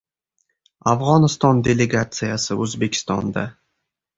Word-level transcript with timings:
Afg‘oniston 0.93 1.61
delegatsiyasi 1.67 2.59
O‘zbekistonda 2.67 3.47